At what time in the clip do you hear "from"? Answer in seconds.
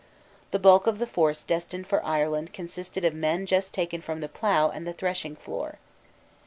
4.01-4.19